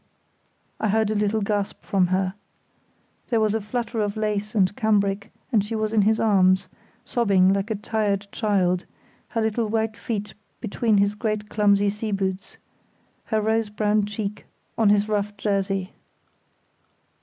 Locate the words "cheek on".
14.07-14.89